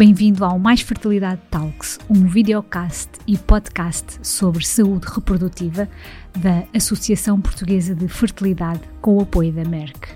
[0.00, 5.86] Bem-vindo ao Mais Fertilidade Talks, um videocast e podcast sobre saúde reprodutiva
[6.38, 10.08] da Associação Portuguesa de Fertilidade com o apoio da Merck.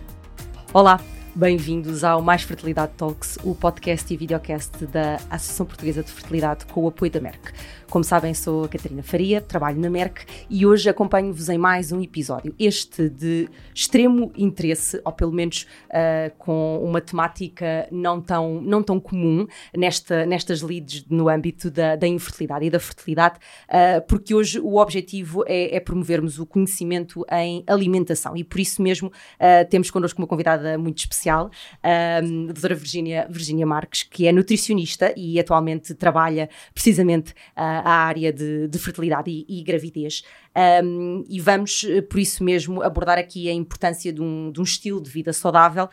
[0.73, 0.99] Olá,
[1.35, 6.85] bem-vindos ao Mais Fertilidade Talks, o podcast e videocast da Associação Portuguesa de Fertilidade com
[6.85, 7.53] o apoio da Merck.
[7.95, 12.03] Como sabem, sou a Catarina Faria, trabalho na Merck e hoje acompanho-vos em mais um
[12.03, 12.53] episódio.
[12.59, 18.99] Este de extremo interesse, ou pelo menos uh, com uma temática não tão, não tão
[18.99, 19.47] comum
[19.77, 23.39] nesta, nestas leads no âmbito da, da infertilidade e da fertilidade,
[23.69, 28.83] uh, porque hoje o objetivo é, é, promovermos o conhecimento em alimentação e por isso
[28.83, 34.33] mesmo uh, temos connosco uma convidada muito especial, a doutora Virginia, Virginia Marques, que é
[34.33, 40.23] nutricionista e atualmente trabalha precisamente à área de, de fertilidade e, e gravidez.
[40.57, 44.63] Um, e vamos, eh, por isso mesmo, abordar aqui a importância de um, de um
[44.63, 45.89] estilo de vida saudável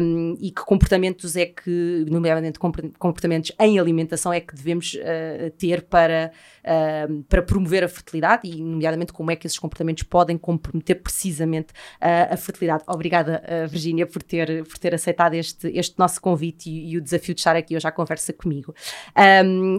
[0.00, 5.82] um, e que comportamentos é que, nomeadamente comportamentos em alimentação, é que devemos uh, ter
[5.82, 6.32] para,
[6.64, 11.72] uh, para promover a fertilidade e, nomeadamente, como é que esses comportamentos podem comprometer precisamente
[12.00, 12.84] uh, a fertilidade.
[12.86, 17.34] Obrigada, Virginia, por ter, por ter aceitado este, este nosso convite e, e, o desafio
[17.34, 18.74] de estar aqui hoje à conversa comigo.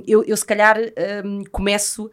[0.06, 0.78] Eu, eu, se calhar,
[1.52, 2.10] começo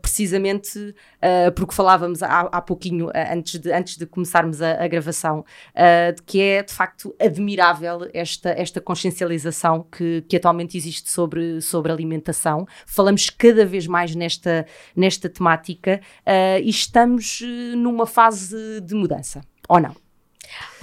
[0.00, 4.88] precisamente uh, porque falávamos há, há pouquinho, uh, antes, de, antes de começarmos a, a
[4.88, 11.10] gravação, uh, de que é de facto admirável esta, esta consciencialização que, que atualmente existe
[11.10, 12.66] sobre, sobre alimentação.
[12.86, 14.66] Falamos cada vez mais nesta,
[14.96, 16.00] nesta temática
[16.62, 17.40] e estamos
[17.76, 19.94] numa fase de mudança, ou não?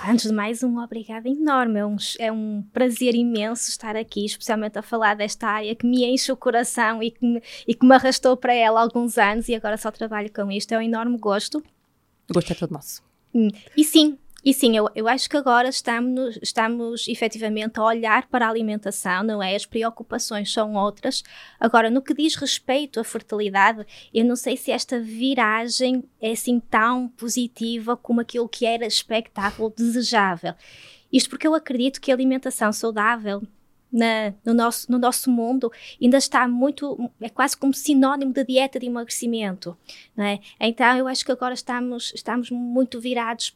[0.08, 1.80] Antes de mais, um obrigado enorme.
[1.80, 6.06] É um, é um prazer imenso estar aqui, especialmente a falar desta área que me
[6.06, 9.50] enche o coração e que me, e que me arrastou para ela há alguns anos
[9.50, 10.72] e agora só trabalho com isto.
[10.72, 11.64] É um enorme gosto.
[12.30, 13.04] O gosto é todo nosso.
[13.34, 18.28] Hum, e sim, e sim, eu, eu acho que agora estamos, estamos efetivamente a olhar
[18.28, 19.56] para a alimentação, não é?
[19.56, 21.24] As preocupações são outras.
[21.60, 26.60] Agora, no que diz respeito à fertilidade, eu não sei se esta viragem é assim
[26.60, 30.54] tão positiva como aquilo que era expectável, desejável.
[31.12, 33.42] Isto porque eu acredito que a alimentação saudável
[33.92, 38.80] na, no, nosso, no nosso mundo ainda está muito, é quase como sinónimo de dieta
[38.80, 39.76] de emagrecimento,
[40.16, 40.40] não é?
[40.60, 43.54] Então eu acho que agora estamos, estamos muito virados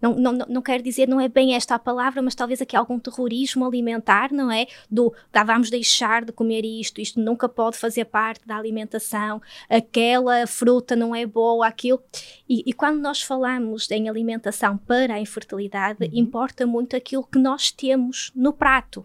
[0.00, 2.98] não, não, não quero dizer, não é bem esta a palavra, mas talvez aqui algum
[2.98, 4.66] terrorismo alimentar, não é?
[4.90, 10.46] Do ah, vamos deixar de comer isto, isto nunca pode fazer parte da alimentação, aquela
[10.46, 12.02] fruta não é boa, aquilo.
[12.48, 16.10] E, e quando nós falamos em alimentação para a infertilidade, uhum.
[16.12, 19.04] importa muito aquilo que nós temos no prato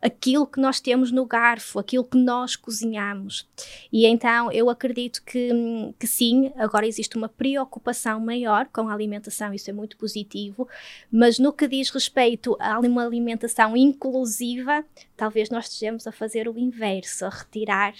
[0.00, 3.48] aquilo que nós temos no garfo, aquilo que nós cozinhamos.
[3.92, 5.50] E então eu acredito que,
[5.98, 10.68] que sim, agora existe uma preocupação maior com a alimentação, isso é muito positivo,
[11.10, 14.84] mas no que diz respeito a uma alimentação inclusiva,
[15.16, 17.94] talvez nós estejamos a fazer o inverso, a retirar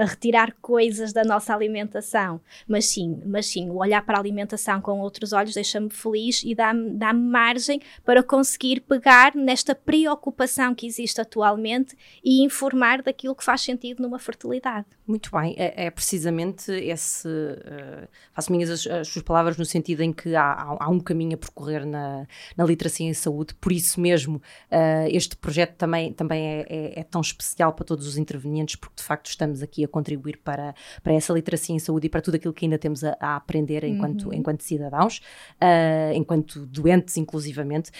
[0.00, 2.40] a retirar coisas da nossa alimentação.
[2.66, 6.54] Mas sim, mas sim, o olhar para a alimentação com outros olhos deixa-me feliz e
[6.54, 11.94] dá-me dá margem para conseguir pegar nesta preocupação que existe atualmente
[12.24, 14.86] e informar daquilo que faz sentido numa fertilidade.
[15.10, 17.26] Muito bem, é, é precisamente esse.
[17.26, 21.34] Uh, faço minhas as, as, suas palavras no sentido em que há, há, um caminho
[21.34, 26.46] a percorrer na, na literacia em saúde, por isso mesmo uh, este projeto também, também
[26.46, 29.88] é, é, é, tão especial para todos os intervenientes, porque de facto estamos aqui a
[29.88, 33.16] contribuir para, para essa literacia em saúde e para tudo aquilo que ainda temos a,
[33.18, 34.34] a aprender enquanto, uhum.
[34.34, 35.20] enquanto cidadãos,
[35.56, 37.90] uh, enquanto doentes, inclusivamente,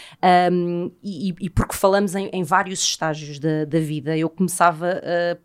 [0.53, 5.01] um, e, e, porque falamos em, em vários estágios da, da vida, eu começava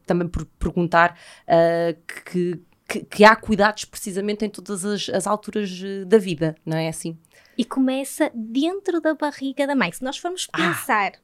[0.06, 1.18] também por perguntar
[1.56, 6.56] uh, que, que, que, há cuidados precisamente em todas as, as alturas eh, da vida,
[6.66, 7.18] não é assim?
[7.58, 9.92] E começa dentro da barriga da mãe.
[9.92, 10.58] Se nós formos ah.
[10.58, 11.20] pensar ah.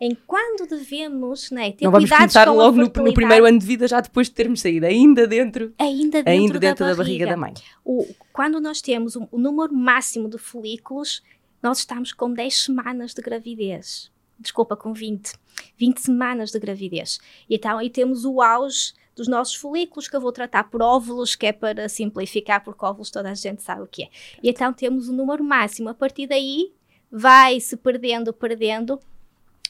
[0.00, 3.88] em quando devemos né, ter não vamos começar logo no, no, primeiro ano de vida,
[3.88, 7.26] já depois de termos saído, ainda dentro, ainda dentro, ainda dentro da, da, barriga.
[7.26, 7.54] da mãe.
[7.84, 11.22] O, quando nós temos o, o número máximo de folículos,
[11.62, 14.12] nós estamos com 10 semanas de gravidez.
[14.38, 15.32] Desculpa, com 20.
[15.78, 17.18] 20 semanas de gravidez.
[17.48, 21.34] E então aí temos o auge dos nossos folículos, que eu vou tratar por óvulos,
[21.34, 24.08] que é para simplificar, porque óvulos toda a gente sabe o que é.
[24.42, 25.88] E então temos o um número máximo.
[25.88, 26.72] A partir daí,
[27.10, 28.98] vai-se perdendo, perdendo.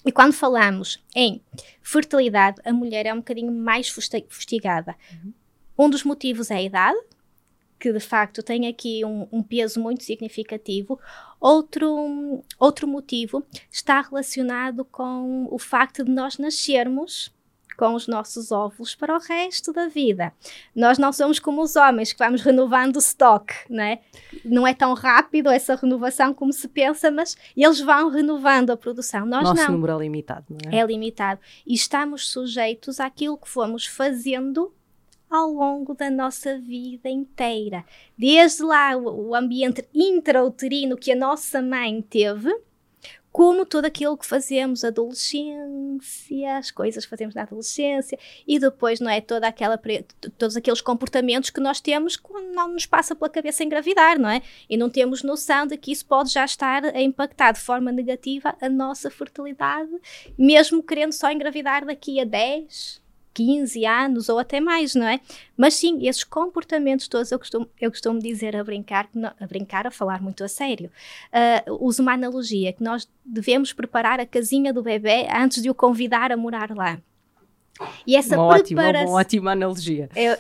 [0.05, 1.43] E quando falamos em
[1.82, 4.96] fertilidade, a mulher é um bocadinho mais fustigada.
[5.12, 5.32] Uhum.
[5.76, 6.99] Um dos motivos é a idade,
[7.79, 10.99] que de facto tem aqui um, um, peso muito significativo.
[11.41, 17.33] Outro, outro motivo está relacionado com o facto de nós nascermos
[17.76, 20.32] com os nossos óvulos para o resto da vida.
[20.75, 24.00] Nós não somos como os homens que vamos renovando o stock, né?
[24.44, 29.26] Não é tão rápido essa renovação como se pensa, mas eles vão renovando a produção.
[29.26, 29.73] Nós Nosso não.
[29.73, 30.81] número é limitado, não é?
[30.81, 34.73] É limitado e estamos sujeitos àquilo que fomos fazendo
[35.31, 37.85] ao longo da nossa vida inteira.
[38.17, 42.55] Desde lá o, o ambiente intrauterino que a nossa mãe teve,
[43.34, 48.16] como tudo aquilo que fazemos adolescência, as coisas que fazemos na adolescência
[48.46, 49.76] e depois não é toda aquela
[50.38, 54.40] todos aqueles comportamentos que nós temos quando não nos passa pela cabeça engravidar, não é?
[54.70, 58.54] E não temos noção de que isso pode já estar a impactar de forma negativa
[58.60, 59.90] a nossa fertilidade,
[60.38, 63.02] mesmo querendo só engravidar daqui a 10,
[63.34, 65.20] 15 anos ou até mais, não é?
[65.56, 69.08] Mas sim, esses comportamentos todos eu costumo, eu costumo dizer a brincar,
[69.40, 70.90] a brincar, a falar muito a sério.
[71.69, 75.75] Uh, uso uma analogia que nós devemos preparar a casinha do bebê antes de o
[75.75, 76.98] convidar a morar lá.
[78.06, 80.08] E essa uma, ótima, uma ótima analogia.
[80.14, 80.38] É,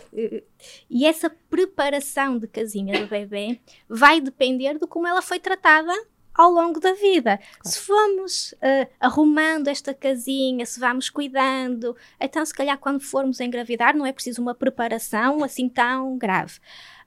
[0.88, 3.58] e essa preparação de casinha do bebê
[3.88, 5.92] vai depender de como ela foi tratada
[6.34, 7.38] ao longo da vida.
[7.38, 7.60] Claro.
[7.64, 13.96] Se formos uh, arrumando esta casinha, se vamos cuidando, então se calhar quando formos engravidar
[13.96, 16.58] não é preciso uma preparação assim tão grave.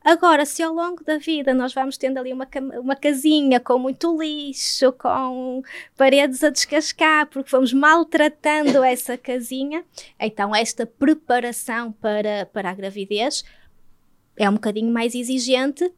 [0.03, 2.47] Agora, se ao longo da vida nós vamos tendo ali uma,
[2.79, 5.62] uma casinha com muito lixo, com
[5.97, 9.83] paredes a descascar, porque fomos maltratando essa casinha,
[10.18, 13.44] então esta preparação para, para a gravidez
[14.38, 15.91] é um bocadinho mais exigente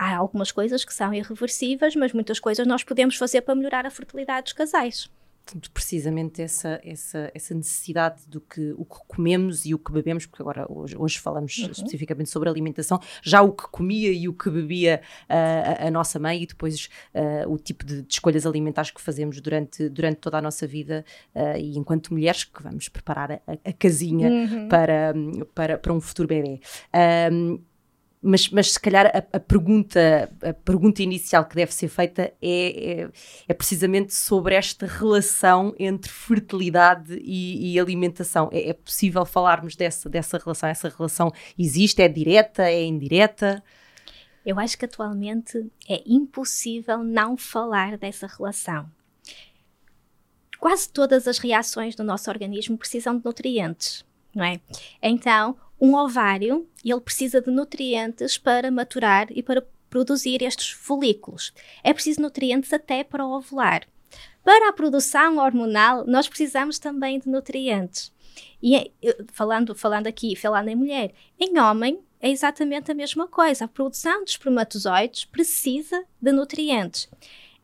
[0.00, 3.90] há algumas coisas que são irreversíveis, mas muitas coisas nós podemos fazer para melhorar a
[3.90, 5.10] fertilidade dos casais.
[5.74, 10.42] Precisamente essa, essa, essa necessidade do que o que comemos e o que bebemos, porque
[10.42, 11.70] agora hoje, hoje falamos uhum.
[11.72, 16.20] especificamente sobre alimentação, já o que comia e o que bebia uh, a, a, nossa
[16.20, 20.38] mãe e depois uh, o tipo de, de, escolhas alimentares que fazemos durante, durante toda
[20.38, 21.04] a nossa vida
[21.34, 24.68] uh, e enquanto mulheres que vamos preparar a, a casinha uhum.
[24.68, 25.14] para,
[25.52, 26.60] para, para um futuro bebê
[28.22, 33.02] mas, mas se calhar a, a, pergunta, a pergunta inicial que deve ser feita é,
[33.02, 33.10] é,
[33.48, 38.50] é precisamente sobre esta relação entre fertilidade e, e alimentação.
[38.52, 40.68] É, é, possível falarmos dessa, dessa relação?
[40.68, 42.02] Essa relação existe?
[42.02, 42.64] É direta?
[42.64, 43.62] É indireta?
[44.44, 48.90] Eu acho que atualmente é impossível não falar dessa relação.
[50.58, 54.60] Quase todas as reações do nosso organismo precisam de nutrientes, não é?
[55.02, 61.52] Então, um ovário, ele precisa de nutrientes para maturar e para produzir estes folículos.
[61.82, 63.88] É preciso nutrientes até para ovular.
[64.44, 68.12] Para a produção hormonal, nós precisamos também de nutrientes.
[68.62, 68.90] E é,
[69.32, 73.64] falando, falando aqui, falando em mulher, em homem é exatamente a mesma coisa.
[73.64, 77.08] A produção de espermatozoides precisa de nutrientes.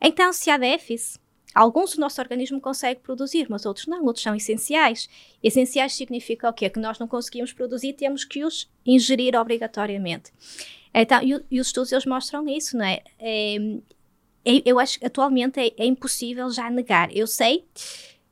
[0.01, 1.19] Então, se há déficit,
[1.57, 5.09] Alguns o nosso organismo consegue produzir, mas outros não, outros são essenciais.
[5.41, 6.69] Essenciais significa o quê?
[6.69, 10.31] Que nós não conseguimos produzir, temos que os ingerir obrigatoriamente.
[10.93, 13.01] Então, e, e os estudos eles mostram isso, não é?
[13.17, 13.55] é,
[14.45, 17.09] é eu acho que atualmente é, é impossível já negar.
[17.11, 17.65] Eu sei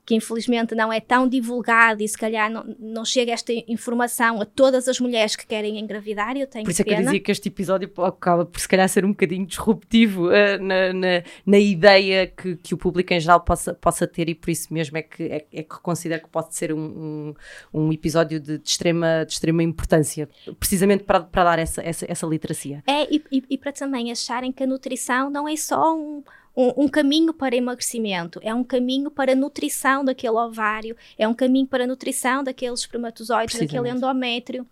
[0.05, 4.45] que infelizmente não é tão divulgado e se calhar não, não chega esta informação a
[4.45, 6.37] todas as mulheres que querem engravidar.
[6.37, 6.93] Eu tenho por isso pena.
[6.93, 10.27] é que eu dizia que este episódio acaba por se calhar ser um bocadinho disruptivo
[10.27, 14.35] uh, na, na, na, ideia que, que o público em geral possa, possa ter e
[14.35, 17.33] por isso mesmo é que, é, é que considero que pode ser um, um,
[17.73, 20.29] um episódio de, de, extrema, de extrema importância,
[20.59, 22.83] precisamente para, para dar essa, essa, essa literacia.
[22.85, 26.23] É, e, e, e para também acharem que a nutrição não é só um
[26.55, 31.33] um, um, caminho para emagrecimento, é um caminho para a nutrição daquele ovário, é um
[31.33, 34.65] caminho para a nutrição daqueles espermatozoides, daquele endométrio.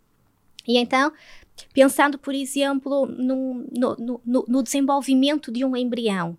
[0.68, 1.12] E então,
[1.74, 6.38] pensando, por exemplo, no, no, no, no, desenvolvimento de um embrião,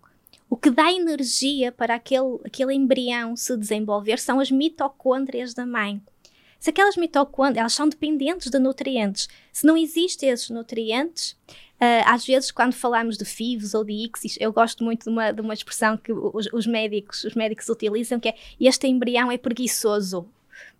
[0.49, 6.01] o que dá energia para aquele, aquele embrião se desenvolver são as mitocôndrias da mãe.
[6.59, 9.27] Se aquelas mitocôndrias, elas são dependentes de nutrientes.
[9.51, 11.37] Se não existem esses nutrientes,
[12.05, 15.41] às vezes, quando falamos de FIVs ou de ICSIs, eu gosto muito de uma, de
[15.41, 20.27] uma expressão que os, os, médicos, os médicos utilizam, que é este embrião é preguiçoso.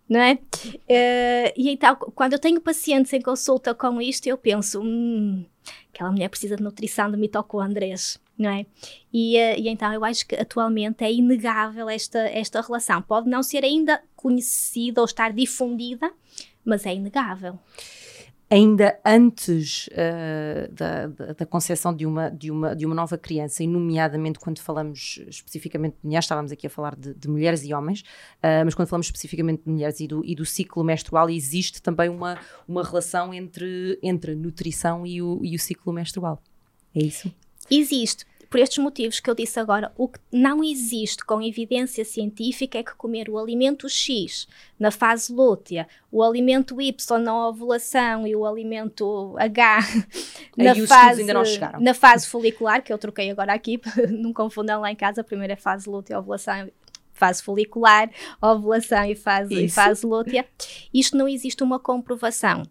[0.08, 0.34] Não é?
[0.34, 5.44] Uh, e então, quando eu tenho pacientes em consulta com isto, eu penso, hum,
[5.92, 8.66] aquela mulher precisa de nutrição de mitocôndrias, não é?
[9.12, 13.02] E, uh, e, então eu acho que atualmente é inegável esta, esta relação.
[13.02, 16.12] Pode não ser ainda conhecida ou estar difundida,
[16.64, 17.58] mas é inegável
[18.48, 23.66] ainda antes uh, da, da, concepção de uma, de, uma, de uma nova criança, e
[23.66, 28.00] nomeadamente quando falamos especificamente de mulheres, estávamos aqui a falar de, de mulheres e homens,
[28.00, 32.08] uh, mas quando falamos especificamente de mulheres e do, e do ciclo menstrual, existe também
[32.08, 32.38] uma,
[32.68, 36.40] uma relação entre, entre a nutrição e o, e o ciclo menstrual.
[36.94, 37.32] É isso?
[37.70, 38.24] Existe.
[38.48, 42.82] Por estes motivos que eu disse agora, o que não existe com evidência científica é
[42.82, 44.46] que comer o alimento X
[44.78, 49.80] na fase lútea, o alimento Y na ovulação e o alimento H
[50.56, 51.24] na, fase,
[51.80, 55.54] na fase folicular, que eu troquei agora aqui, não confundam lá em casa, a primeira
[55.54, 56.68] é fase lútea, ovulação
[57.16, 58.10] fase folicular,
[58.40, 60.46] ovulação e fase, e fase lútea.
[60.92, 62.62] Isto não existe uma comprovação.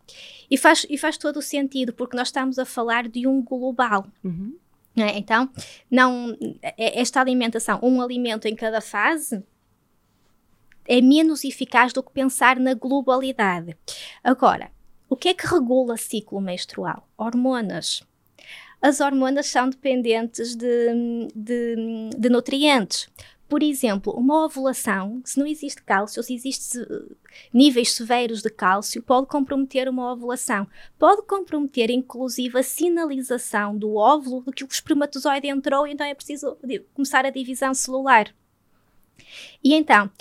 [0.49, 4.05] E faz, e faz todo o sentido, porque nós estamos a falar de um global.
[4.23, 4.55] Uhum.
[4.97, 5.17] É?
[5.17, 5.49] Então,
[5.91, 9.43] não, é, esta alimentação, um alimento em cada fase,
[10.87, 13.75] é menos eficaz do que pensar na globalidade.
[14.23, 14.71] Agora,
[15.09, 17.07] o que é que regula ciclo menstrual?
[17.17, 18.03] Hormonas.
[18.81, 23.09] As hormonas são dependentes de, de, de nutrientes.
[23.55, 26.85] Por exemplo, uma ovulação, se não existe cálcio, se existem
[27.53, 30.67] níveis severos de cálcio, pode comprometer uma ovulação.
[30.99, 36.57] Pode comprometer, inclusive, a sinalização do óvulo de que o espermatozoide entrou então é preciso
[36.93, 38.35] começar a divisão celular.
[39.63, 40.11] E então,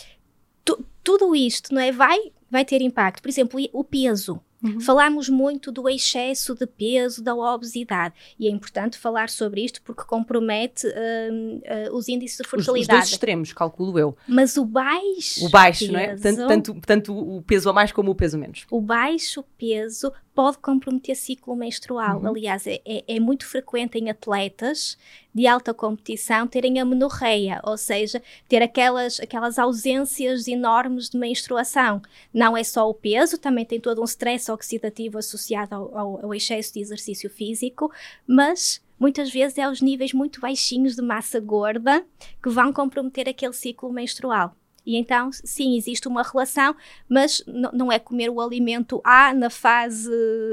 [0.64, 3.20] tu, tudo isto não é, vai, vai ter impacto.
[3.20, 4.40] Por exemplo, o peso.
[4.64, 4.80] Uhum.
[4.80, 10.04] Falamos muito do excesso de peso, da obesidade, e é importante falar sobre isto porque
[10.04, 12.80] compromete uh, uh, os índices de fertilidade.
[12.80, 14.16] Os, os, dois extremos, calculo eu.
[14.26, 15.44] Mas o baixo.
[15.44, 16.16] O baixo, peso, não é?
[16.16, 18.64] Tanto, tanto, tanto o peso a mais como o peso a menos.
[18.71, 22.21] O baixo peso pode comprometer ciclo menstrual.
[22.21, 22.28] Uhum.
[22.28, 24.99] Aliás, é, é, é, muito frequente em atletas
[25.34, 32.00] de alta competição terem a menorreia, ou seja, ter aquelas, aquelas ausências enormes de menstruação.
[32.32, 36.34] Não é só o peso, também tem todo um stress oxidativo associado ao, ao, ao
[36.34, 37.90] excesso de exercício físico,
[38.26, 42.06] mas muitas vezes é aos níveis muito baixinhos de massa gorda
[42.40, 44.54] que vão comprometer aquele ciclo menstrual.
[44.86, 46.76] E então, sim, existe uma relação,
[47.08, 50.10] mas não é comer o alimento A na fase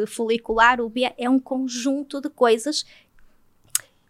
[0.08, 2.86] folicular, o B, é um conjunto de coisas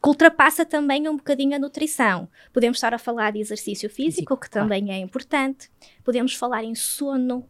[0.02, 2.28] que ultrapassa também um bocadinho a nutrição.
[2.52, 5.70] Podemos estar a falar de exercício físico, que também é importante.
[6.04, 7.48] Podemos falar em sono,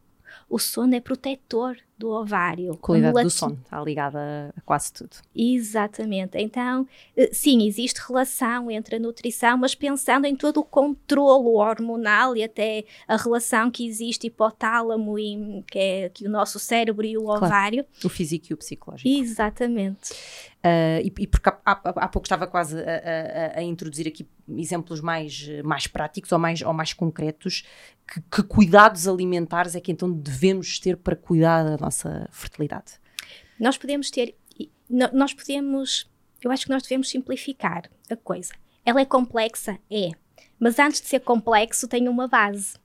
[0.49, 2.73] o sono é protetor do ovário.
[2.73, 5.15] A qualidade do sono está ligada a quase tudo.
[5.35, 6.37] Exatamente.
[6.37, 12.35] Então, eh, sim, existe relação entre a nutrição, mas pensando em todo o controlo hormonal
[12.35, 17.17] e até a relação que existe hipotálamo e que é que o nosso cérebro e
[17.17, 17.45] o claro.
[17.45, 17.85] ovário.
[18.03, 19.07] O físico e o psicológico.
[19.07, 20.11] Exatamente.
[20.63, 24.29] Uh, e, e, porque há, há, há, pouco estava quase a, a, a, introduzir aqui
[24.47, 27.63] exemplos mais, mais práticos ou mais, ou mais concretos,
[28.07, 32.93] que, que, cuidados alimentares é que então devemos ter para cuidar da nossa fertilidade?
[33.59, 34.35] Nós podemos ter,
[35.11, 36.07] nós podemos,
[36.43, 38.53] eu acho que nós devemos simplificar a coisa.
[38.85, 39.79] Ela é complexa?
[39.89, 40.11] É.
[40.59, 42.75] Mas antes de ser complexo, tem uma base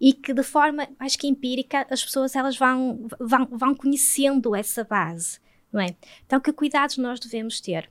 [0.00, 4.82] e que de forma, acho que empírica, as pessoas elas vão, vão, vão conhecendo essa
[4.82, 5.38] base
[5.72, 5.94] não é?
[6.26, 7.90] Então, que cuidados nós devemos ter?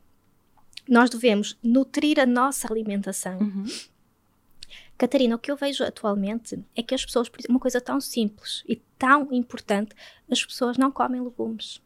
[0.88, 3.40] Nós devemos nutrir a nossa alimentação.
[3.40, 3.66] Uhum.
[4.98, 8.76] Catarina, o que eu vejo atualmente é que as pessoas, uma coisa tão simples e
[8.98, 9.96] tão importante,
[10.30, 11.82] as pessoas não comem legumes.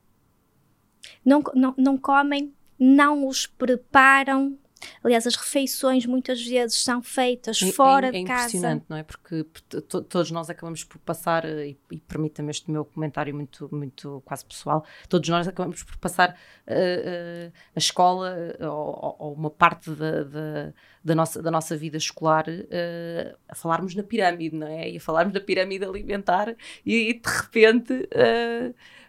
[1.24, 4.58] Não, não, não comem, não os preparam
[5.04, 8.34] Aliás, as refeições muitas vezes são feitas é, fora é, de é casa.
[8.34, 9.04] É impressionante, não é?
[9.04, 9.46] Porque
[10.10, 14.46] todos nós acabamos por passar, eh, e, e permita-me este meu comentário muito, muito quase
[14.46, 16.32] pessoal, todos nós acabamos por passar
[16.68, 20.74] uh, uh, a escola ou, ou, uma parte da, da,
[21.04, 24.90] da, nossa, da nossa vida escolar uh, a falarmos na pirâmide, não é?
[24.90, 28.10] E a falarmos da pirâmide alimentar e, e de repente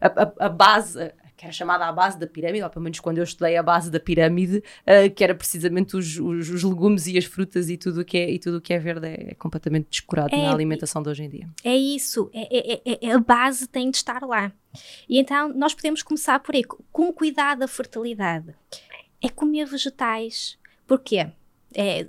[0.01, 3.19] a, a, a base que era chamada a base da pirâmide, ou pelo menos quando
[3.19, 7.19] eu estudei a base da pirâmide, uh, que era precisamente os, os, os, legumes e
[7.19, 9.35] as frutas e tudo o que é, e tudo o que é verde é, é
[9.35, 11.49] completamente descurado é, na alimentação de hoje em dia.
[11.65, 14.53] É isso, é, é, é, é, a base tem de estar lá.
[15.09, 18.55] E então nós podemos começar por aí, com cuidado da fertilidade.
[19.23, 20.59] É comer vegetais.
[20.87, 21.29] Porquê?
[21.75, 22.07] É,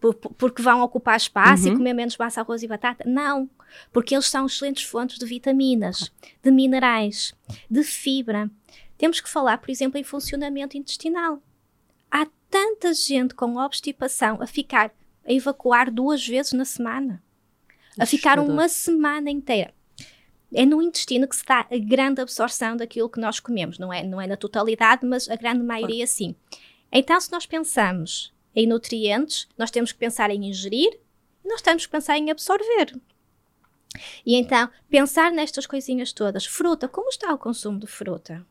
[0.00, 1.74] porque vão ocupar espaço uhum.
[1.74, 3.04] e comer menos massa, arroz e batata.
[3.06, 3.48] Não,
[3.92, 6.12] porque eles são excelentes fontes de vitaminas,
[6.42, 7.34] de minerais,
[7.70, 8.50] de fibra.
[8.98, 11.42] Temos que falar, por exemplo, em funcionamento intestinal.
[12.10, 14.92] Há tanta gente com obstipação a ficar
[15.26, 17.22] a evacuar duas vezes na semana,
[17.98, 19.74] a ficar uma semana inteira.
[20.54, 24.04] É no intestino que se dá a grande absorção daquilo que nós comemos, não é,
[24.04, 26.36] não é na totalidade, mas a grande maioria sim.
[26.92, 30.98] Então, se nós pensamos em nutrientes, nós temos que pensar em ingerir
[31.44, 32.98] e nós temos que pensar em absorver.
[34.24, 36.46] E então, pensar nestas coisinhas todas.
[36.46, 38.44] Fruta, como está o consumo de fruta?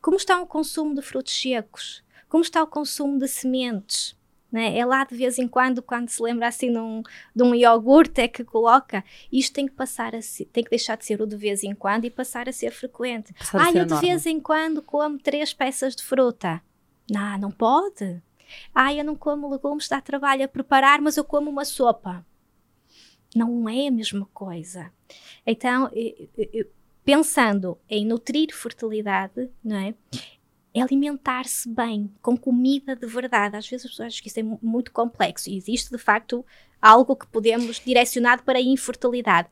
[0.00, 2.04] Como está o consumo de frutos secos?
[2.28, 4.16] Como está o consumo de sementes?
[4.52, 4.78] Né?
[4.78, 7.02] É lá de vez em quando, quando se lembra assim num,
[7.34, 9.02] de um iogurte, é que coloca.
[9.32, 11.74] Isto tem que passar a ser, tem que deixar de ser o de vez em
[11.74, 13.34] quando e passar a ser frequente.
[13.52, 16.62] ah, eu de vez em quando como três peças de fruta.
[17.10, 18.22] Não, não pode.
[18.74, 22.24] Ah, eu não como legumes, dá trabalho a preparar, mas eu como uma sopa.
[23.34, 24.92] Não é a mesma coisa.
[25.46, 25.90] Então,
[27.04, 29.94] pensando em nutrir fertilidade, não é?
[30.74, 33.56] é alimentar-se bem, com comida de verdade.
[33.56, 36.44] Às vezes as pessoas acham que isso é muito complexo e existe de facto
[36.82, 39.48] algo que podemos direcionar para a infertilidade.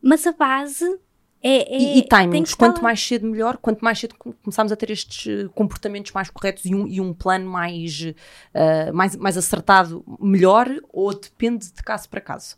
[0.00, 1.00] Mas a base
[1.42, 1.74] é.
[1.74, 5.26] é e, e timings, quanto mais cedo melhor, quanto mais cedo começamos a ter estes
[5.26, 10.68] eh, comportamentos mais corretos e um, e um plano mais, uh, mais, mais acertado, melhor,
[10.92, 12.56] ou depende de caso para caso?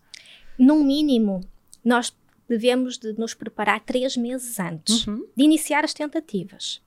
[0.59, 1.41] No mínimo,
[1.85, 2.15] nós
[2.49, 5.27] devemos de nos preparar três meses antes uhum.
[5.37, 6.83] de iniciar as tentativas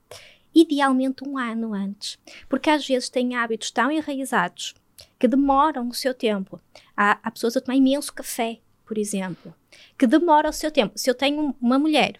[0.53, 4.75] idealmente um ano antes, porque às vezes têm hábitos tão enraizados
[5.17, 6.59] que demoram o seu tempo.
[6.95, 8.59] Há, há pessoas a tomar imenso café,
[8.93, 9.55] por exemplo,
[9.97, 10.99] que demora o seu tempo.
[10.99, 12.19] Se eu tenho uma mulher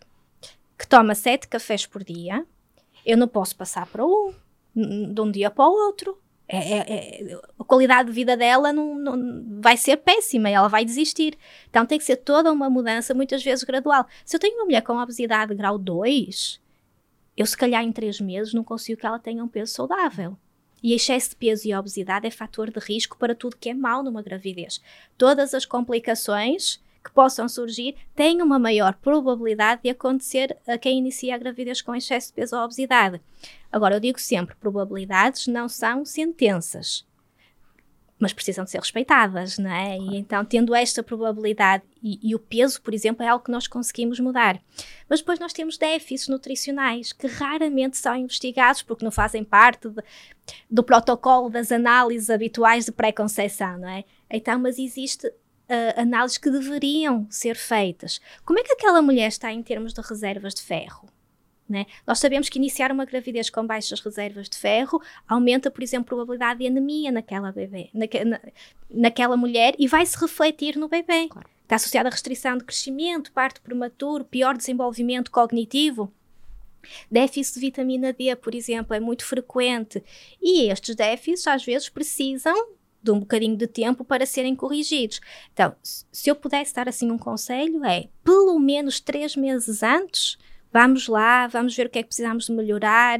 [0.75, 2.43] que toma sete cafés por dia,
[3.05, 4.33] eu não posso passar para um,
[4.75, 6.19] de um dia para o outro.
[6.47, 6.77] É, é,
[7.31, 11.37] é, a qualidade de vida dela não, não, vai ser péssima, ela vai desistir.
[11.69, 14.07] Então tem que ser toda uma mudança, muitas vezes gradual.
[14.25, 16.59] Se eu tenho uma mulher com obesidade grau 2,
[17.37, 20.35] eu se calhar em três meses não consigo que ela tenha um peso saudável.
[20.83, 24.03] E excesso de peso e obesidade é fator de risco para tudo que é mau
[24.03, 24.81] numa gravidez.
[25.17, 31.35] Todas as complicações que possam surgir têm uma maior probabilidade de acontecer a quem inicia
[31.35, 33.21] a gravidez com excesso de peso ou obesidade.
[33.71, 37.05] Agora, eu digo sempre: probabilidades não são sentenças
[38.23, 39.97] mas precisam de ser respeitadas, não é?
[39.97, 40.13] Claro.
[40.13, 43.67] E então, tendo esta probabilidade e, e, o peso, por exemplo, é algo que nós
[43.67, 44.61] conseguimos mudar.
[45.09, 50.01] Mas depois nós temos déficits nutricionais que raramente são investigados porque não fazem parte de,
[50.71, 54.05] do protocolo das análises habituais de pré-conceição, não é?
[54.29, 58.21] Então, mas existe uh, análises que deveriam ser feitas.
[58.45, 61.12] Como é que aquela mulher está em termos de reservas de ferro?
[61.67, 61.85] Né?
[62.05, 66.07] Nós sabemos que iniciar uma gravidez com baixas reservas de ferro aumenta, por exemplo, a
[66.07, 68.39] probabilidade de anemia naquela bebê, naque, na,
[68.89, 71.27] naquela mulher e vai se refletir no bebê.
[71.29, 71.47] Claro.
[71.63, 76.11] Está associada a restrição de crescimento, parto prematuro, pior desenvolvimento cognitivo.
[77.09, 80.03] Déficit de vitamina D, por exemplo, é muito frequente.
[80.41, 82.53] E estes déficits, às vezes, precisam
[83.01, 85.19] de um bocadinho de tempo para serem corrigidos.
[85.53, 90.37] Então, se eu pudesse dar assim um conselho, é pelo menos três meses antes
[90.73, 93.19] Vamos lá, vamos ver o que é que precisamos de melhorar.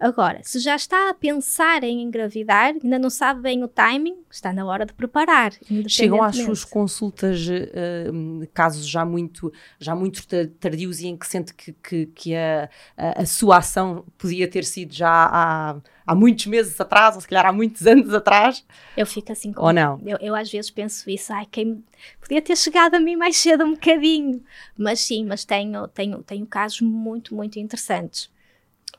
[0.00, 4.50] Agora, se já está a pensar em engravidar, ainda não sabe bem o timing, está
[4.50, 5.52] na hora de preparar.
[5.86, 10.26] Chegam às suas consultas uh, casos já muito, já muito
[10.58, 14.64] tardios e em que sente que, que, que a, a, a, sua ação podia ter
[14.64, 15.76] sido já há,
[16.10, 18.66] há muitos meses atrás, ou se calhar há muitos anos atrás?
[18.96, 20.00] Eu fico assim com Ou não?
[20.04, 21.84] Eu, eu às vezes penso isso, ai, quem
[22.20, 24.42] podia ter chegado a mim mais cedo um bocadinho.
[24.76, 28.28] Mas sim, mas tenho, tenho, tenho casos muito, muito interessantes.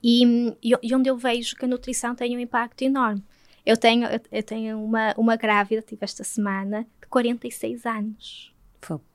[0.01, 3.21] E, e, onde eu vejo que a nutrição tem um impacto enorme.
[3.65, 8.53] Eu tenho, eu tenho uma, uma grávida, tive esta semana, de 46 anos.
[8.79, 9.10] Fabuloso.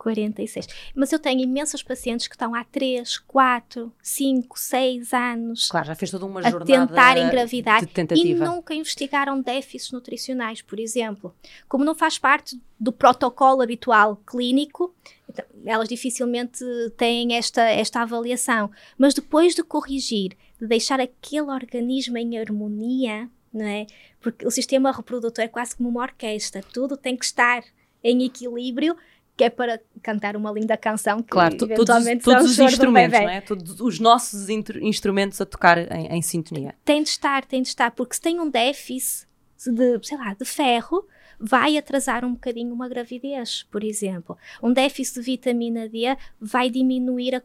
[0.00, 0.66] 46.
[0.94, 5.68] Mas eu tenho imensas pacientes que estão há 3, 4, 5, 6 anos.
[5.68, 7.82] Claro, já fez toda uma a jornada tentar engravidar
[8.14, 11.34] e nunca investigaram déficits nutricionais, por exemplo.
[11.68, 14.94] Como não faz parte do protocolo habitual clínico,
[15.28, 16.64] então, elas dificilmente
[16.96, 18.70] têm esta, esta avaliação.
[18.96, 23.86] Mas depois de corrigir, de deixar aquele organismo em harmonia, não é?
[24.20, 27.62] Porque o sistema reprodutor é quase como uma orquestra, tudo tem que estar
[28.02, 28.96] em equilíbrio
[29.40, 33.28] que é para cantar uma linda canção que claro, eventualmente todos, todos os instrumentos, não
[33.30, 33.40] é?
[33.40, 36.74] Todos os nossos instrumentos a tocar em, em, sintonia.
[36.84, 39.26] Tem de estar, tem de estar, porque se tem um déficit
[39.66, 41.06] de, sei lá, de ferro,
[41.38, 44.36] vai atrasar um bocadinho uma gravidez, por exemplo.
[44.62, 47.42] Um déficit de vitamina D vai diminuir a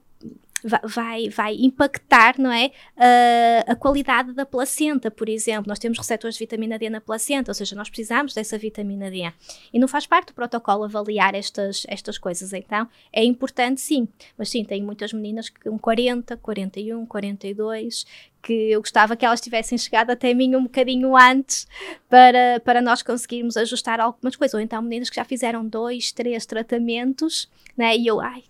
[0.83, 2.71] vai, vai impactar, não é?
[2.97, 5.65] Uh, a qualidade da placenta, por exemplo.
[5.67, 9.31] Nós temos receptores de vitamina D na placenta, ou seja, nós precisamos dessa vitamina D.
[9.71, 12.51] E não faz parte do protocolo avaliar estas, estas coisas.
[12.53, 14.07] Então, é importante sim.
[14.37, 18.05] Mas sim, tem muitas meninas com 40, 41, 42,
[18.41, 21.67] que eu gostava que elas tivessem chegado até mim um bocadinho antes
[22.09, 24.53] para, para nós conseguirmos ajustar algumas coisas.
[24.55, 27.95] Ou então meninas que já fizeram dois, três tratamentos, né?
[27.95, 28.43] E eu, ai,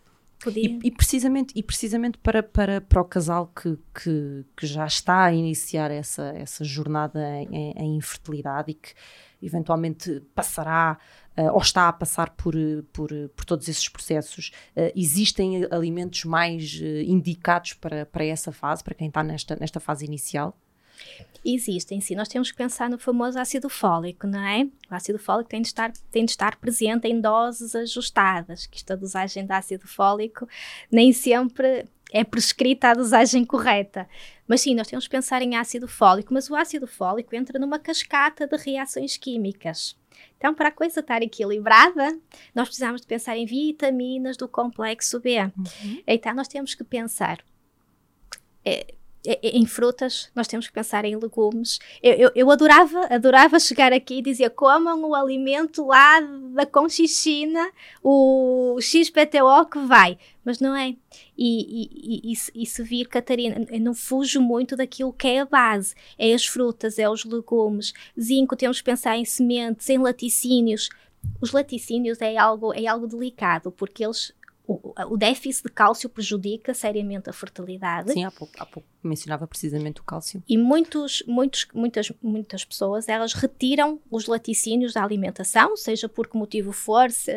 [0.48, 5.26] e, e, precisamente, e precisamente para, para, para o casal que, que, que já está
[5.26, 8.94] a iniciar essa, essa jornada em, em infertilidade e que
[9.42, 10.98] eventualmente passará
[11.38, 12.56] uh, ou está a passar por,
[12.92, 18.84] por, por todos esses processos, uh, existem alimentos mais uh, indicados para, para essa fase,
[18.84, 20.58] para quem está nesta, nesta fase inicial?
[21.46, 22.16] Existem, sim.
[22.16, 24.64] Nós temos que pensar no famoso ácido fólico, não é?
[24.90, 28.98] O ácido fólico tem de estar, tem de estar presente em doses ajustadas, que esta
[28.98, 30.48] dosagem de ácido fólico
[30.92, 34.08] nem sempre é prescrita a dosagem correta.
[34.48, 37.78] Mas sim, nós temos que pensar em ácido fólico, mas o ácido fólico entra numa
[37.78, 39.96] cascata de reações químicas.
[40.38, 42.18] Então, para a coisa estar equilibrada,
[42.54, 45.40] nós precisamos de pensar em vitaminas do complexo B.
[45.42, 46.04] Uhum.
[46.08, 47.44] Então, nós temos que pensar.
[48.64, 48.94] É,
[49.42, 51.80] em frutas, nós temos que pensar em legumes.
[52.02, 56.20] Eu, eu, eu, adorava, adorava chegar aqui e dizer comam o alimento lá
[56.54, 57.72] da conchichina,
[58.04, 60.96] o XPTO que vai, mas não é.
[61.38, 65.46] E, e, e, e se vir, Catarina, eu não fujo muito daquilo que é a
[65.46, 70.90] base, é as frutas, é os legumes, zinco, temos que pensar em sementes, em laticínios.
[71.42, 74.32] Os laticínios é algo, é algo delicado, porque eles
[74.68, 78.12] o, o, déficit de cálcio prejudica seriamente a fertilidade.
[78.12, 80.44] Sim, há pouco, há pouco, mencionava precisamente o cálcio.
[80.48, 86.38] E muitos, muitos, muitas, muitas pessoas, elas retiram os laticínios da alimentação, seja por que
[86.38, 87.32] motivo for, se,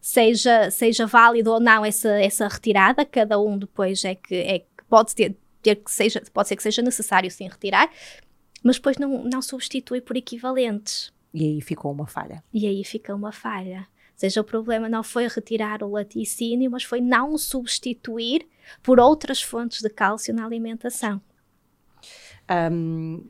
[0.00, 5.14] seja, seja válido ou não essa, essa retirada, cada um depois é que, é pode
[5.14, 7.90] ter, ter que seja, pode ser que seja necessário sim retirar,
[8.62, 11.12] mas depois não, não substitui por equivalentes.
[11.32, 12.42] E aí ficou uma falha.
[12.52, 13.86] E aí fica uma falha
[14.18, 18.46] seja, o problema não foi retirar o laticínio, mas foi não substituir
[18.82, 21.20] por outras fontes de cálcio na alimentação.
[22.50, 23.26] Um,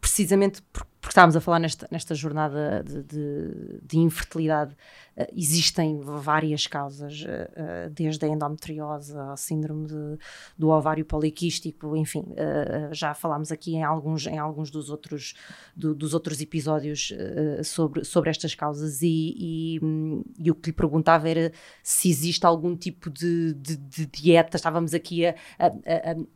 [0.00, 4.74] precisamente porque estávamos a falar nesta, nesta jornada de, de, de infertilidade,
[5.16, 10.18] uh, existem várias causas, uh, desde a endometriose ao síndrome de,
[10.58, 12.24] do ovário poliquístico, enfim,
[12.92, 15.34] já falámos aqui em alguns, em alguns dos, outros,
[15.74, 17.12] do, dos outros episódios
[17.64, 22.44] sobre, sobre estas causas e, e, um, e, o que lhe perguntava era se existe
[22.44, 25.68] algum tipo de, de, dieta, estávamos aqui a, a,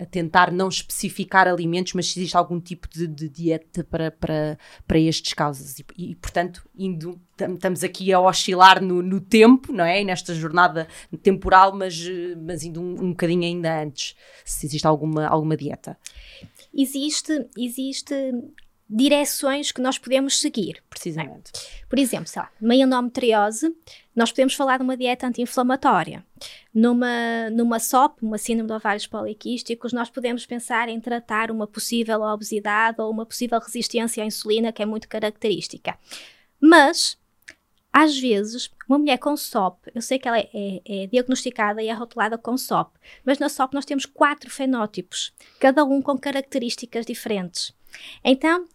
[0.03, 4.54] a, tentar não especificar alimentos, mas se existe algum tipo de, de dieta para, para,
[4.87, 9.85] para estes causas e, e portanto, indo, estamos aqui a oscilar no, no, tempo, não
[9.85, 10.03] é?
[10.05, 10.89] Nesta jornada
[11.23, 12.01] temporal, mas,
[12.45, 15.99] mas indo um, um bocadinho ainda antes, se existe alguma, alguma dieta.
[16.73, 18.15] Existe, existe
[18.89, 20.83] direções que nós podemos seguir.
[20.89, 21.53] Precisamente.
[21.89, 23.75] Por exemplo, sei lá, uma endometriose,
[24.15, 26.25] nós podemos falar de uma dieta anti-inflamatória.
[26.73, 32.23] Numa, numa SOP, uma síndrome de ovários poliquísticos, nós podemos pensar em tratar uma possível
[32.23, 35.99] obesidade ou uma possível resistência à insulina, que é muito característica.
[36.61, 37.19] Mas,
[37.93, 41.89] às vezes, uma mulher com SOP, eu sei que ela é, é, é, diagnosticada e
[41.89, 47.07] é rotulada com SOP, mas na SOP nós temos quatro fenótipos, cada um com características
[47.07, 47.73] diferentes.
[48.23, 48.67] Então,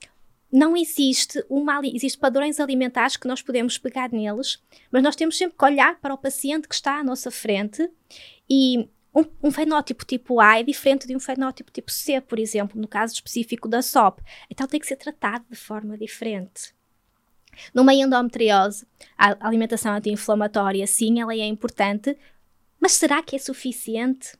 [0.51, 5.57] não existe uma existe padrões alimentares que nós podemos pegar neles, mas nós temos sempre
[5.57, 7.89] que olhar para o paciente que está à nossa frente
[8.49, 12.79] e um, um, fenótipo tipo A é diferente de um fenótipo tipo C, por exemplo,
[12.79, 14.21] no caso específico da SOP.
[14.49, 16.73] Então tem que ser tratado de forma diferente.
[17.73, 18.85] Numa endometriose,
[19.17, 22.17] a alimentação anti-inflamatória, sim, ela é importante,
[22.79, 24.37] mas será que é suficiente?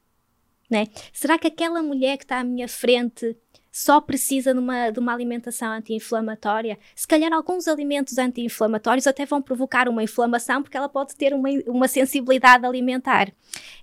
[0.70, 0.88] Né?
[1.12, 3.36] Será que aquela mulher que está à minha frente
[3.72, 6.78] só precisa de uma, de uma alimentação anti-inflamatória.
[6.96, 11.50] Se calhar alguns alimentos anti-inflamatórios até vão provocar uma inflamação porque ela pode ter uma,
[11.68, 13.32] uma sensibilidade alimentar.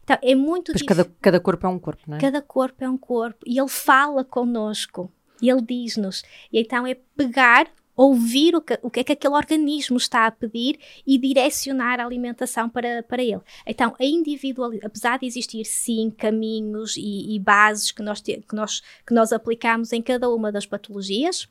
[0.03, 2.21] Então é muito Mas cada, cada corpo é um corpo, não é?
[2.21, 6.23] Cada corpo é um corpo e ele fala connosco e ele diz-nos.
[6.53, 10.31] E então é pegar ouvir o que, o que é que aquele organismo está a
[10.31, 13.41] pedir e direcionar a alimentação para, para ele.
[13.67, 18.55] Então, a individualidade, apesar de existir sim caminhos e, e bases que nós, te, que,
[18.55, 21.49] nós, que nós aplicamos em cada uma das patologias,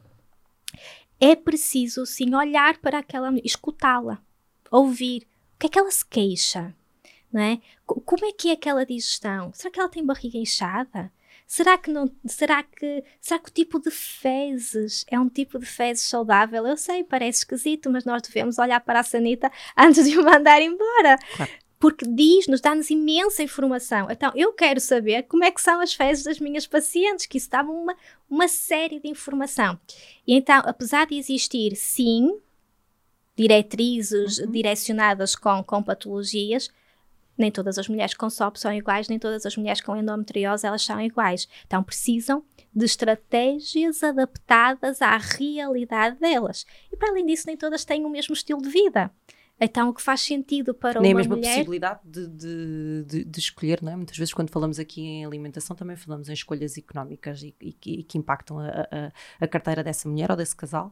[1.19, 4.21] é preciso sim olhar para aquela, escutá-la,
[4.69, 6.75] ouvir o que é que ela se queixa,
[7.31, 7.59] não é?
[7.85, 9.51] Como é que é aquela digestão?
[9.53, 11.11] Será que ela tem barriga inchada?
[11.47, 15.65] Será que não, será que, será que o tipo de fezes é um tipo de
[15.65, 16.65] fezes saudável?
[16.65, 20.61] Eu sei, parece esquisito, mas nós devemos olhar para a sanita antes de o mandar
[20.61, 21.17] embora.
[21.35, 21.51] Claro.
[21.77, 24.09] Porque diz-nos, dá-nos imensa informação.
[24.09, 27.49] Então, eu quero saber como é que são as fezes das minhas pacientes, que isso
[27.49, 27.95] dá uma,
[28.29, 29.79] uma série de informação.
[30.25, 32.39] E então, apesar de existir, sim,
[33.35, 34.49] diretrizes uhum.
[34.51, 36.71] direcionadas com, com patologias,
[37.37, 40.83] nem todas as mulheres com SOP são iguais, nem todas as mulheres com endometriose elas
[40.83, 41.47] são iguais.
[41.65, 42.43] Então precisam
[42.73, 46.65] de estratégias adaptadas à realidade delas.
[46.91, 49.11] E para além disso, nem todas têm o mesmo estilo de vida.
[49.59, 51.29] Então, o que faz sentido para Nem uma mulher...
[51.29, 53.95] Nem a mesma possibilidade de, de, de, de, escolher, não é?
[53.95, 58.03] Muitas vezes quando falamos aqui em alimentação também falamos em escolhas económicas e, e, e
[58.03, 60.87] que impactam a, a, a, carteira dessa mulher ou desse casal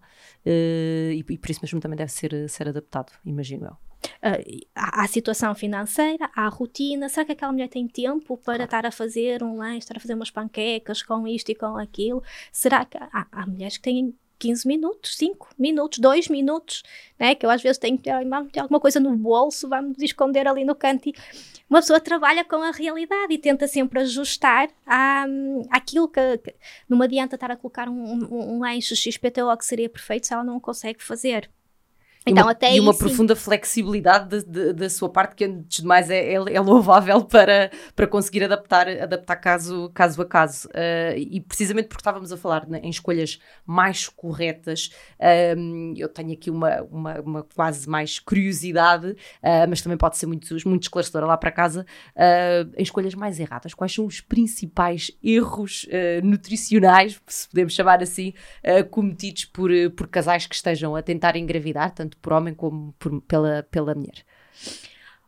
[0.46, 3.93] uh, e, e, por isso mesmo também deve ser, ser adaptado, imagino eu.
[4.22, 7.10] Uh, à, situação financeira, à rotina.
[7.10, 8.64] Será que aquela mulher tem tempo para claro.
[8.64, 12.24] estar a fazer um lanche, estar a fazer umas panquecas com isto e com aquilo?
[12.52, 16.84] Será que há, há mulheres que têm 15 minutos, 5 minutos, 2 minutos,
[17.18, 17.34] né?
[17.34, 20.76] que eu às vezes tenho que ter alguma coisa no bolso, vamos esconder ali no
[20.76, 21.08] canto.
[21.08, 21.14] E
[21.70, 25.26] uma pessoa trabalha com a realidade e tenta sempre ajustar à,
[25.72, 26.56] àquilo que, que
[26.90, 30.44] não adianta estar a colocar um, um, um lanche XPTO que seria perfeito se ela
[30.44, 31.50] não consegue fazer.
[32.26, 36.10] Então, e uma, até e uma profunda flexibilidade da sua parte, que antes de mais
[36.10, 40.68] é, é, é, louvável para, para conseguir adaptar, adaptar caso, caso a caso.
[40.70, 46.32] Uh, e precisamente porque estávamos a falar né, em escolhas mais corretas, uh, eu tenho
[46.32, 51.26] aqui uma, uma, uma, quase mais curiosidade, uh, mas também pode ser muito, muito esclarecedora
[51.26, 51.86] lá para casa,
[52.78, 53.74] em escolhas mais erradas.
[53.74, 55.88] Quais são os principais erros
[56.24, 58.34] nutricionais, se podemos chamar assim,
[58.90, 63.22] cometidos por, por casais que estejam a tentar engravidar, tanto tanto por homem como por,
[63.22, 64.26] pela, pela mulher?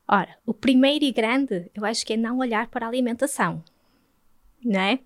[0.08, 3.64] Ora, o primeiro e grande, eu acho que é não olhar para a alimentação,
[4.64, 5.00] não é?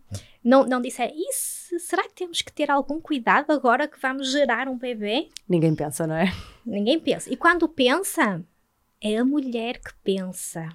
[0.43, 4.67] Não, não disser, isso, será que temos que ter algum cuidado agora que vamos gerar
[4.67, 5.29] um bebê?
[5.47, 6.25] Ninguém pensa, não é?
[6.65, 7.31] Ninguém pensa.
[7.31, 8.43] E quando pensa,
[9.01, 10.69] é a mulher que pensa.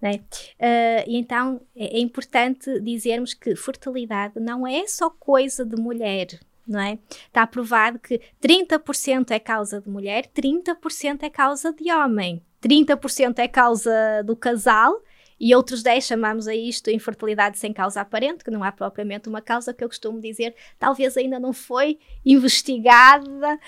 [0.00, 0.20] Né?
[0.60, 6.38] Uh, e então é, é importante dizermos que fertilidade não é só coisa de mulher,
[6.68, 6.98] não é?
[7.26, 13.48] Está provado que 30% é causa de mulher, 30% é causa de homem, 30% é
[13.48, 15.02] causa do casal
[15.40, 19.40] e outros 10 chamamos a isto infertilidade sem causa aparente, que não há propriamente uma
[19.40, 23.58] causa que eu costumo dizer, talvez ainda não foi investigada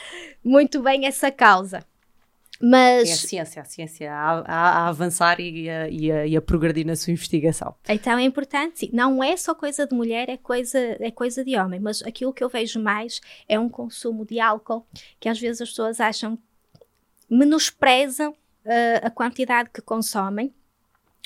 [0.44, 1.84] muito bem essa causa.
[2.62, 3.08] Mas...
[3.08, 6.86] É a ciência, a ciência a, a, a avançar e a, e, e a, progredir
[6.86, 7.74] na sua investigação.
[7.88, 8.90] Então é importante, sim.
[8.92, 11.80] Não é só coisa de mulher, é coisa, é coisa de homem.
[11.80, 14.86] Mas aquilo que eu vejo mais é um consumo de álcool,
[15.18, 16.38] que às vezes as pessoas acham,
[17.30, 20.52] menosprezam uh, a quantidade que consomem,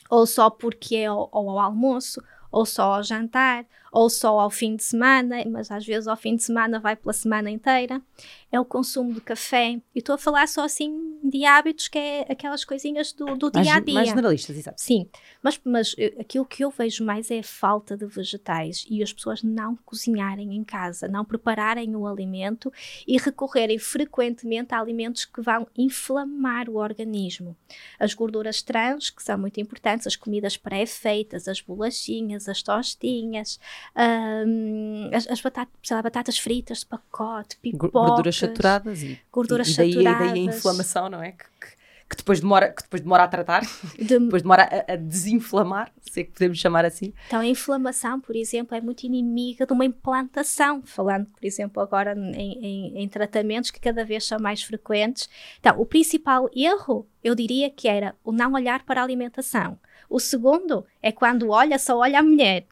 [0.08, 4.74] ou só porque é ao, ao almoço, ou só ao jantar, ou só ao fim
[4.74, 8.02] de semana, mas às vezes ao fim de semana vai pela semana inteira.
[8.50, 9.80] É o consumo de café.
[9.94, 13.74] E estou a falar só assim de hábitos que é aquelas coisinhas do, do dia
[13.74, 13.94] a dia.
[13.94, 14.80] Mais generalistas, exato.
[14.80, 15.08] Sim,
[15.42, 19.42] mas, mas aquilo que eu vejo mais é a falta de vegetais e as pessoas
[19.42, 22.72] não cozinharem em casa, não prepararem o alimento
[23.06, 27.56] e recorrerem frequentemente a alimentos que vão inflamar o organismo.
[27.98, 33.58] As gorduras trans, que são muito importantes, as comidas pré-feitas, as bolachinhas, as tostinhas,
[33.96, 35.42] um, as,
[35.90, 37.90] lá, batatas fritas de pacote, pipocas.
[37.90, 40.30] Gorduras saturadas e, gorduras e daí, saturadas.
[40.30, 41.32] daí a inflamação, não é?
[41.32, 41.76] Que, que,
[42.08, 43.62] que, depois demora, que depois demora a tratar,
[43.96, 44.18] de...
[44.18, 47.12] depois demora a, a, desinflamar, se é que podemos chamar assim.
[47.26, 52.14] Então a inflamação, por exemplo, é muito inimiga de uma implantação, falando, por exemplo, agora
[52.16, 55.28] em, em, em tratamentos que cada vez são mais frequentes.
[55.60, 59.78] Então, o principal erro, eu diria que era o não olhar para a alimentação.
[60.08, 62.66] O segundo é quando olha, só olha a mulher.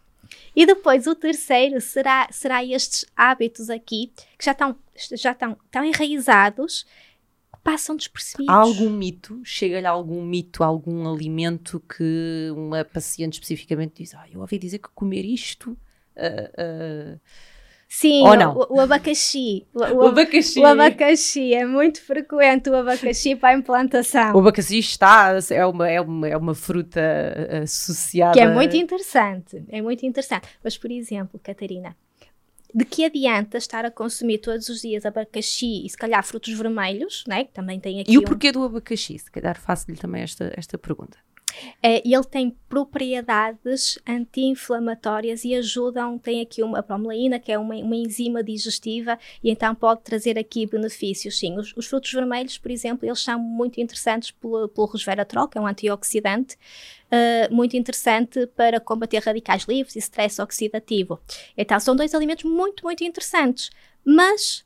[0.55, 4.77] E depois o terceiro será, será estes hábitos aqui que já estão,
[5.17, 6.87] já estão tão enraizados
[7.63, 8.53] passam despercebidos.
[8.53, 14.41] Há algum mito, chega-lhe algum mito, algum alimento que uma paciente especificamente diz: ah, eu
[14.41, 15.77] ouvi dizer que comer isto.
[16.15, 17.21] Uh, uh,
[17.95, 18.57] Sim, Ou não?
[18.57, 19.67] O, o abacaxi.
[19.75, 20.59] O, o, abacaxi.
[20.59, 24.35] O abacaxi é muito frequente o abacaxi para a implantação.
[24.35, 27.03] O abacaxi está, é uma, é uma, é uma fruta
[27.63, 28.33] associada.
[28.33, 30.49] Que é muito interessante, é muito interessante.
[30.65, 31.95] Mas, por exemplo, Catarina,
[32.75, 37.25] de que adianta estar a consumir todos os dias abacaxi e se calhar frutos vermelhos,
[37.29, 37.45] né?
[37.45, 38.25] que também tem aqui E o um...
[38.25, 39.19] porquê do abacaxi?
[39.19, 41.19] Se calhar faço-lhe também esta, esta pergunta.
[41.85, 47.97] Uh, ele tem propriedades anti-inflamatórias e ajudam, tem aqui uma bromelaína, que é uma, uma,
[47.97, 51.59] enzima digestiva, e então pode trazer aqui benefícios, sim.
[51.59, 55.61] Os, os frutos vermelhos, por exemplo, eles são muito interessantes pelo, pelo resveratrol, que é
[55.61, 56.57] um antioxidante,
[57.13, 61.21] uh, muito interessante para combater radicais livres e stress oxidativo.
[61.57, 63.71] Então, são dois alimentos muito, muito interessantes,
[64.05, 64.65] mas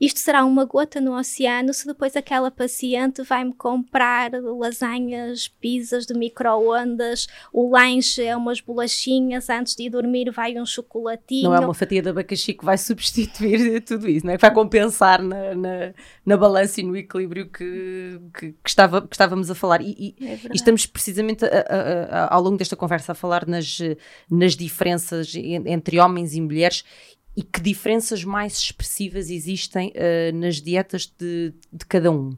[0.00, 6.14] isto será uma gota no oceano se depois aquela paciente vai-me comprar lasanhas, pizzas de
[6.14, 11.48] micro-ondas, o lanche é umas bolachinhas, antes de ir dormir vai um chocolatinho.
[11.48, 14.36] Não é uma fatia de abacaxi que vai substituir tudo isso, não é?
[14.36, 19.14] Que vai compensar na, na, na balança e no equilíbrio que, que, que, estava, que
[19.14, 19.80] estávamos a falar.
[19.80, 23.46] E, e, é e estamos precisamente a, a, a, ao longo desta conversa a falar
[23.46, 23.78] nas,
[24.30, 26.84] nas diferenças entre homens e mulheres
[27.36, 32.36] e que diferenças mais expressivas existem uh, nas dietas de, de cada um?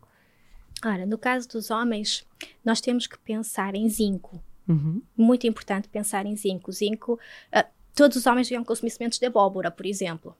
[0.84, 2.26] Ora, no caso dos homens,
[2.64, 4.42] nós temos que pensar em zinco.
[4.68, 5.00] Uhum.
[5.16, 6.72] Muito importante pensar em zinco.
[6.72, 10.36] Zinco, uh, todos os homens deviam consumir sementes de abóbora, por exemplo.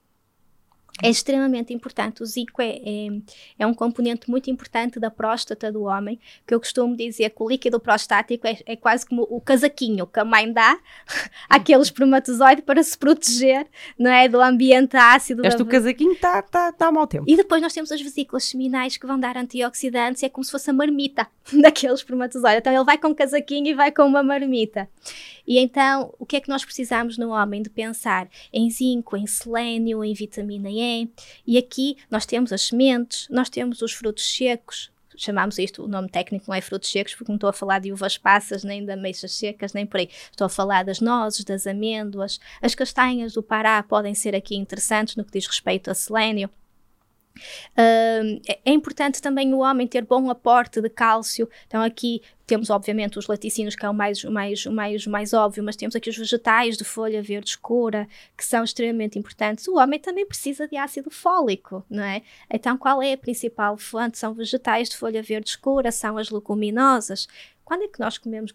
[1.01, 2.21] É extremamente importante.
[2.21, 3.07] O zico é, é,
[3.59, 7.49] é, um componente muito importante da próstata do homem, que eu costumo dizer que o
[7.49, 10.77] líquido prostático é, é quase como o casaquinho que a mãe dá
[11.49, 15.45] àquele espermatozoide para se proteger não é, do ambiente ácido.
[15.45, 15.63] Este da...
[15.63, 17.25] o casaquinho está tá, tá a mau tempo.
[17.27, 20.69] E depois nós temos as vesículas seminais que vão dar antioxidantes, é como se fosse
[20.69, 21.27] a marmita
[21.61, 22.57] daquele espermatozoide.
[22.57, 24.89] Então ele vai com um casaquinho e vai com uma marmita.
[25.47, 27.63] E então, o que é que nós precisamos no homem?
[27.63, 30.88] De pensar em zinco, em selênio, em vitamina E.
[31.45, 36.09] E aqui nós temos as sementes, nós temos os frutos secos, chamamos isto, o nome
[36.09, 38.91] técnico não é frutos secos, porque não estou a falar de uvas passas, nem de
[38.91, 40.09] ameixas secas, nem por aí.
[40.31, 45.15] Estou a falar das nozes, das amêndoas, as castanhas do Pará podem ser aqui interessantes
[45.15, 46.49] no que diz respeito a selênio.
[47.71, 51.49] Uh, é importante também o homem ter bom aporte de cálcio.
[51.67, 55.09] Então, aqui temos, obviamente, os laticínios, que é o mais, o mais, o mais, o
[55.11, 59.67] mais óbvio, mas temos aqui os vegetais de folha verde escura, que são extremamente importantes.
[59.67, 62.23] O homem também precisa de ácido fólico, não é?
[62.51, 64.17] Então, qual é a principal fonte?
[64.17, 67.27] São vegetais de folha verde escura, são as leguminosas.
[67.63, 68.51] Quando é que nós comemos?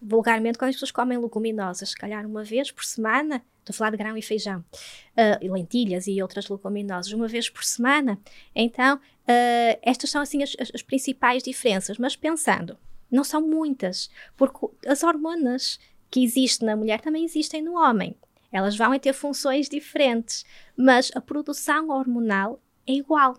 [0.00, 3.90] Vulgarmente, quando as pessoas comem leguminosas, se calhar uma vez por semana, estou a falar
[3.90, 8.20] de grão e feijão, uh, e lentilhas e outras leguminosas, uma vez por semana.
[8.54, 11.96] Então, uh, estas são assim as, as, principais diferenças.
[11.96, 12.76] Mas pensando,
[13.10, 15.78] não são muitas, porque as hormonas
[16.10, 18.16] que existem na mulher também existem no homem.
[18.52, 20.44] Elas vão ter funções diferentes,
[20.76, 23.36] mas a produção hormonal é igual.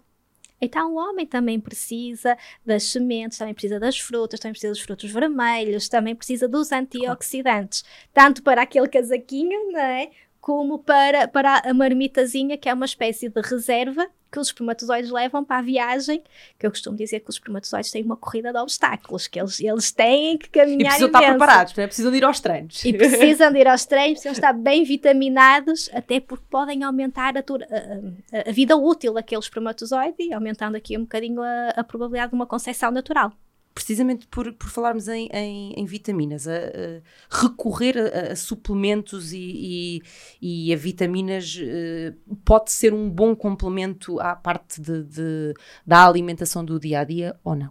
[0.60, 5.12] Então, o homem também precisa das sementes, também precisa das frutas, também precisa dos frutos
[5.12, 10.10] vermelhos, também precisa dos antioxidantes, tanto para aquele casaquinho, não é?
[10.42, 15.44] Como para, para a marmitazinha, que é uma espécie de reserva que os espermatozoides levam
[15.44, 16.22] para a viagem,
[16.60, 19.92] que eu costumo dizer que os espermatozoides têm uma corrida de obstáculos, que eles, eles
[19.92, 21.88] têm que caminhar e precisam estar preparados, é?
[21.88, 22.86] precisam de ir aos treinos.
[22.86, 27.40] E precisam de ir aos treinos, precisam estar bem vitaminados, até porque podem aumentar a,
[27.40, 32.46] a, a vida útil daquele espermatozoide, aumentando aqui um bocadinho a, a probabilidade de uma
[32.46, 33.32] concepção natural
[33.78, 40.02] precisamente por, por falarmos em, em, em vitaminas, a, a recorrer a, a suplementos e,
[40.42, 45.54] e, e, a vitaminas uh, pode ser um bom complemento à parte de, de,
[45.86, 47.70] da alimentação do dia a dia ou não?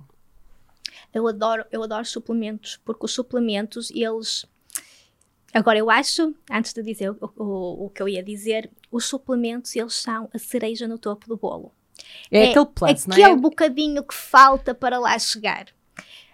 [1.12, 4.47] Eu adoro, eu adoro suplementos, porque os suplementos, eles.
[5.53, 9.75] Agora, eu acho, antes de dizer o, o, o que eu ia dizer, os suplementos,
[9.75, 11.73] eles são a cereja no topo do bolo.
[12.31, 13.23] É, é aquele plus, não é?
[13.25, 15.66] Aquele bocadinho que falta para lá chegar.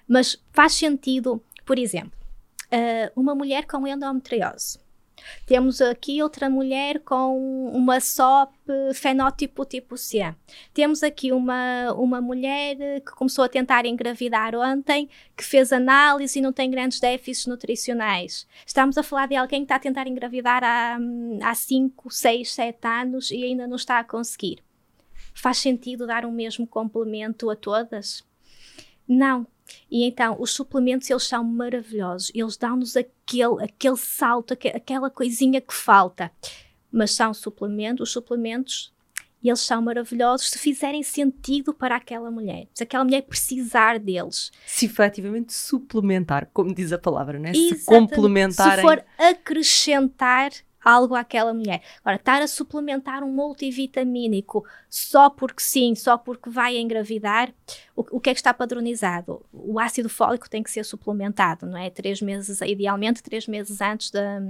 [0.08, 2.12] Mas faz sentido, por exemplo,
[2.72, 4.78] uh, uma mulher com endometriose.
[5.46, 8.52] Temos aqui outra mulher com uma SOP
[8.94, 10.34] fenótipo tipo C.
[10.72, 16.42] Temos aqui uma, uma mulher que começou a tentar engravidar ontem, que fez análise e
[16.42, 18.46] não tem grandes déficits nutricionais.
[18.66, 23.30] Estamos a falar de alguém que está a tentar engravidar há 5, 6, 7 anos
[23.30, 24.58] e ainda não está a conseguir.
[25.34, 28.24] Faz sentido dar o mesmo complemento a todas?
[29.08, 29.46] Não,
[29.90, 32.30] e então, os suplementos, eles são maravilhosos.
[32.34, 36.30] Eles dão-nos aquele, aquele salto, aquela coisinha que falta.
[36.90, 38.92] Mas são suplementos, os suplementos,
[39.42, 42.68] eles são maravilhosos se fizerem sentido para aquela mulher.
[42.74, 44.52] Se aquela mulher precisar deles.
[44.66, 47.52] Se efetivamente suplementar, como diz a palavra, né?
[47.52, 48.76] Se complementar.
[48.76, 50.52] Se for acrescentar
[50.84, 51.82] algo àquela mulher.
[52.00, 57.52] Agora, estar a suplementar um multivitamínico só porque sim, só porque vai engravidar,
[57.94, 59.44] o, o que é que está padronizado?
[59.52, 61.90] O ácido fólico tem que ser suplementado, não é?
[61.90, 64.40] Três meses, idealmente, três meses antes da.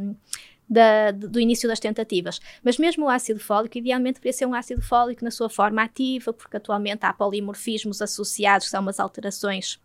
[0.68, 2.40] Da, do início das tentativas.
[2.64, 6.32] Mas mesmo o ácido fólico, idealmente deveria ser um ácido fólico na sua forma ativa,
[6.32, 9.78] porque atualmente há polimorfismos associados, que são umas alterações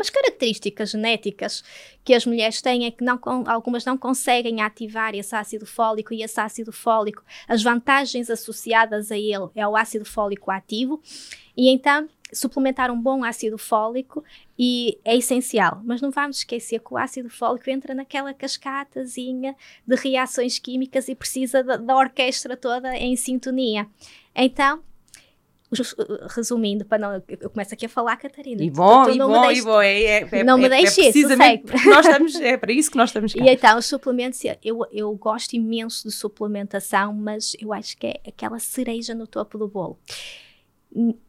[0.00, 1.62] umas características genéticas
[2.02, 6.22] que as mulheres têm é que não, algumas não conseguem ativar esse ácido fólico e
[6.22, 11.02] esse ácido fólico, as vantagens associadas a ele é o ácido fólico ativo
[11.54, 14.24] e então suplementar um bom ácido fólico
[14.58, 19.54] e é essencial, mas não vamos esquecer que o ácido fólico entra naquela cascatazinha
[19.86, 23.86] de reações químicas e precisa da, da orquestra toda em sintonia.
[24.34, 24.80] Então,
[26.34, 28.62] resumindo, para não, eu começo aqui a falar, Catarina.
[28.62, 30.98] E bom, tu, tu e, bom e bom, é, é, é não me é, deixes
[30.98, 33.44] é precisamente nós estamos, é para isso que nós estamos cá.
[33.44, 38.20] E então, os suplementos, eu, eu gosto imenso de suplementação, mas eu acho que é
[38.26, 39.98] aquela cereja no topo do bolo.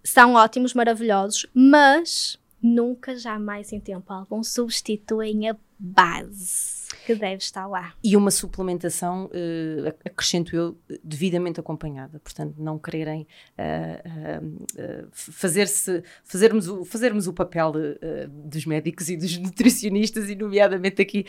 [0.04, 7.68] São ótimos, maravilhosos, mas nunca, jamais em tempo algum substituem a base que deve estar
[7.68, 7.94] lá.
[8.04, 12.20] E uma suplementação, uh, acrescento eu, devidamente acompanhada.
[12.20, 13.28] Portanto, não quererem
[13.58, 17.74] uh, uh, fazer-se, fazermos, o, fazermos o papel
[18.30, 21.26] dos médicos e dos nutricionistas, e nomeadamente aqui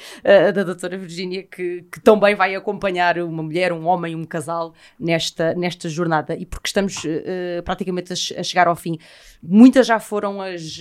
[0.54, 5.54] da doutora Virgínia, que, que também vai acompanhar uma mulher, um homem, um casal nesta,
[5.54, 6.34] nesta jornada.
[6.34, 7.02] E porque estamos
[7.64, 8.98] praticamente a, a, chegar ao fim,
[9.42, 10.80] muitas já foram as,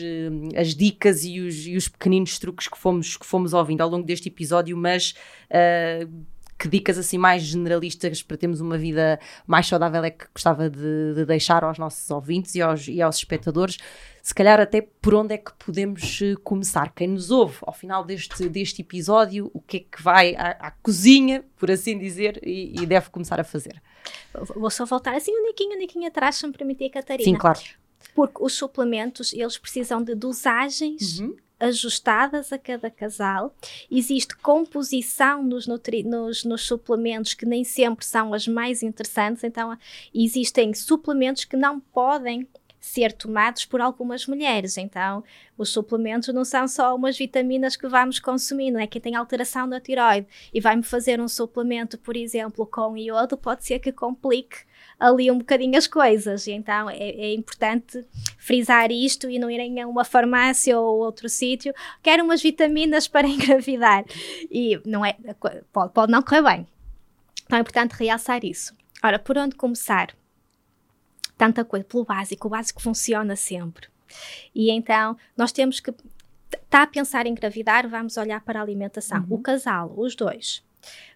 [0.56, 4.06] as dicas e os, e os pequeninos truques que fomos, que fomos ouvindo ao longo
[4.06, 5.14] deste episódio mas
[5.50, 6.26] uh,
[6.62, 11.16] que dicas assim mais generalistas para termos uma vida mais saudável é que gostava de,
[11.16, 13.80] de deixar aos nossos ouvintes e aos, e aos espectadores?
[14.22, 16.94] Se calhar até por onde é que podemos eh, começar?
[16.94, 20.72] Quem nos ouve ao final deste, deste episódio, o que é que vai à, à
[20.72, 23.82] cozinha, por assim dizer, e, e, deve começar a fazer?
[24.56, 27.24] Vou só voltar assim um niquinho, um niquinho atrás, se me permitir, Catarina.
[27.24, 27.60] Sim, claro.
[28.14, 33.56] Porque os suplementos, eles precisam de dosagens uhum ajustadas a cada casal.
[33.90, 39.78] Existe composição nos, nos, nos, suplementos que nem sempre são as mais interessantes, então
[40.14, 42.48] existem suplementos que não podem
[42.80, 44.76] ser tomados por algumas mulheres.
[44.76, 45.24] Então,
[45.56, 48.88] os suplementos não são só umas vitaminas que vamos consumir, não é?
[48.88, 53.64] Quem tem alteração na tiroide e vai-me fazer um suplemento, por exemplo, com iodo, pode
[53.64, 54.58] ser que complique
[55.02, 56.46] ali um bocadinho as coisas.
[56.46, 58.06] E então é, é, importante
[58.38, 61.74] frisar isto e não irem a uma farmácia ou outro sítio.
[62.04, 64.06] Quero umas vitaminas para engravidar.
[64.50, 65.18] E não é,
[65.74, 66.68] pode, pode não correr bem.
[67.44, 68.74] Então é importante realçar isso.
[69.04, 70.16] Ora, por onde começar?
[71.36, 73.88] Tanta coisa, pelo básico, o básico funciona sempre.
[74.54, 75.92] E então nós temos que.
[76.54, 79.22] Está a pensar em engravidar, vamos olhar para a alimentação.
[79.22, 79.38] Uhum.
[79.38, 80.64] O casal, os dois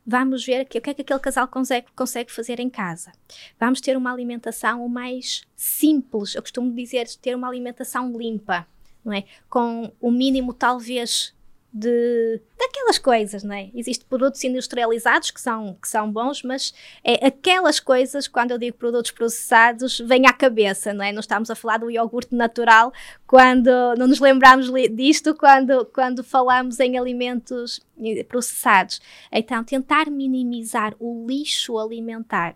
[0.06, 3.12] Vamos ver o que é que aquele casal consegue, consegue fazer em casa.
[3.60, 6.36] Vamos ter uma alimentação mais simples.
[6.36, 8.68] Eu costumo dizer ter uma alimentação limpa,
[9.04, 9.26] não é?
[9.50, 11.35] Com o mínimo, talvez,
[11.78, 13.70] de daquelas coisas, não é?
[13.76, 16.74] Existem produtos industrializados que são, que são bons, mas
[17.04, 21.12] é aquelas coisas, quando eu digo produtos processados, vem à cabeça, não é?
[21.12, 22.94] Não estamos a falar do iogurte natural
[23.28, 27.86] quando não nos lembramos disto quando, quando falamos em alimentos
[28.30, 29.02] processados.
[29.30, 32.54] Então, tentar minimizar o lixo alimentar,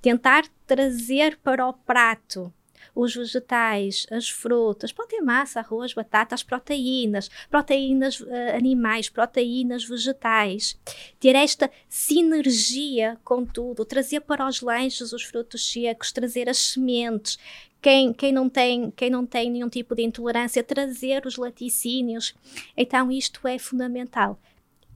[0.00, 2.50] tentar trazer para o prato
[2.94, 8.26] os vegetais, as frutas, pode ter massa, arroz, batata, as proteínas, proteínas uh,
[8.56, 10.78] animais, proteínas vegetais.
[11.18, 17.38] Ter esta sinergia com tudo, trazer para os lanches os frutos secos, trazer as sementes,
[17.82, 22.34] quem, quem, não tem, quem não tem nenhum tipo de intolerância, trazer os laticínios.
[22.76, 24.40] Então, isto é fundamental.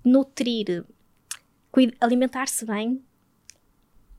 [0.02, 0.86] Nutrir,
[2.00, 3.02] alimentar-se bem,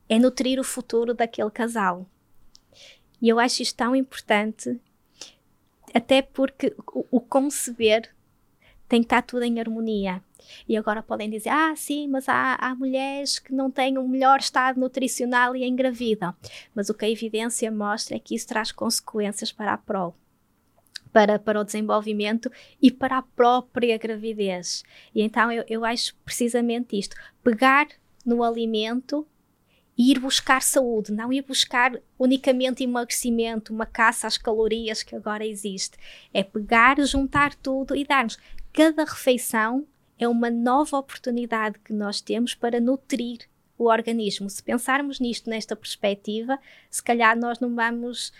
[0.08, 2.06] é nutrir o futuro daquele casal.
[3.20, 4.80] E eu acho isto tão importante,
[5.94, 8.10] até porque o, o conceber
[8.88, 10.22] tem que estar tudo em harmonia.
[10.68, 14.40] E agora podem dizer, ah, sim, mas há, há mulheres que não têm um melhor
[14.40, 16.34] estado nutricional e engravidam.
[16.74, 20.14] Mas o que a evidência mostra é que isso traz consequências para a prole.
[21.12, 22.50] Para, para o desenvolvimento
[22.80, 24.84] e para a própria gravidez.
[25.14, 27.88] E então eu, eu acho precisamente isto: pegar
[28.24, 29.26] no alimento
[30.00, 35.44] e ir buscar saúde, não ir buscar unicamente emagrecimento, uma caça às calorias que agora
[35.44, 35.98] existe.
[36.32, 38.38] É pegar, juntar tudo e dar-nos.
[38.72, 39.86] Cada refeição
[40.18, 43.40] é uma nova oportunidade que nós temos para nutrir
[43.76, 44.48] o organismo.
[44.48, 48.32] Se pensarmos nisto nesta perspectiva, se calhar nós não vamos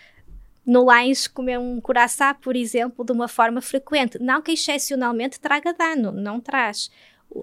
[0.65, 4.17] no lanche comer um coração, por exemplo, de uma forma frequente.
[4.17, 6.89] Não que excepcionalmente traga dano, não traz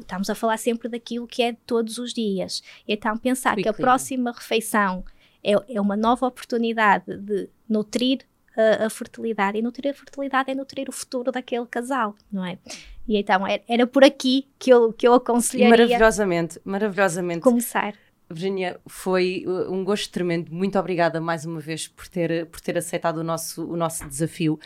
[0.00, 2.62] estamos a falar sempre daquilo que é todos os dias.
[2.86, 5.04] Então, pensar que a próxima refeição
[5.42, 8.20] é, é uma nova oportunidade de nutrir
[8.56, 9.58] a, a, fertilidade.
[9.58, 12.58] E nutrir a fertilidade é nutrir o futuro daquele casal, não é?
[13.06, 15.70] E então era, era por aqui que eu, que eu aconselharia.
[15.70, 17.40] Maravilhosamente, maravilhosamente.
[17.40, 17.94] Começar.
[18.30, 20.52] Virginia, foi uh, um gosto tremendo.
[20.52, 24.58] Muito obrigada mais uma vez por ter, por ter aceitado o nosso, o nosso desafio.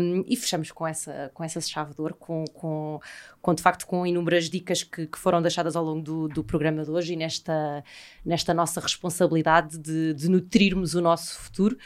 [0.00, 3.00] Um, e fechamos com essa, com essa chave de ouro, com, com,
[3.42, 6.84] com de facto com inúmeras dicas que, que foram deixadas ao longo do, do programa
[6.84, 7.84] de hoje e nesta,
[8.24, 11.76] nesta nossa responsabilidade de, de nutrirmos o nosso futuro,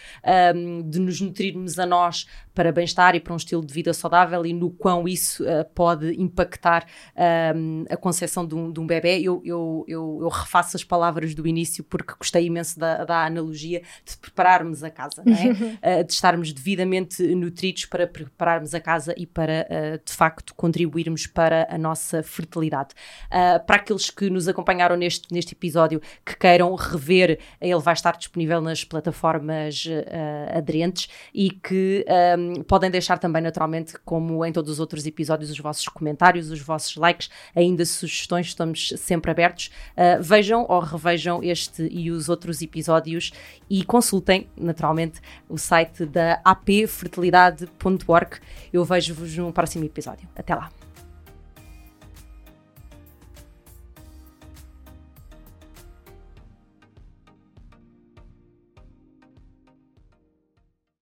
[0.55, 4.45] um, de nos nutrirmos a nós para bem-estar e para um estilo de vida saudável
[4.45, 6.87] e no quão isso uh, pode impactar
[7.57, 9.19] um, a concepção de um, de um bebê.
[9.21, 11.00] Eu, eu, eu, eu, refaço as palavras
[11.35, 16.01] do início porque gostei imenso da, da analogia de prepararmos a casa, é?
[16.01, 21.27] uh, de estarmos devidamente nutridos para prepararmos a casa e para, uh, de facto, contribuirmos
[21.27, 22.95] para a nossa fertilidade.
[23.27, 28.17] Uh, para aqueles que nos acompanharam neste, neste episódio, que queiram rever, ele vai estar
[28.17, 29.87] disponível nas plataformas
[30.55, 32.05] aderentes e que
[32.39, 36.61] um, podem deixar também, naturalmente, como em todos os outros episódios, os vossos comentários, os
[36.61, 39.71] vossos likes, ainda sugestões, estamos sempre abertos.
[40.21, 43.33] Vejam ou revejam este e os outros episódios
[43.69, 48.41] e consultem, naturalmente, o site da apfertilidade.org.
[48.73, 50.29] Eu vejo-vos no próximo episódio.
[50.37, 50.80] Até lá!